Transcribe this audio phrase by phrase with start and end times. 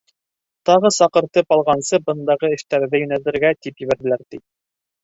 [0.69, 4.47] Тағы саҡыртып алғансы, бындағы эштәрҙе йүнәтергә тип ебәрҙеләр, ти.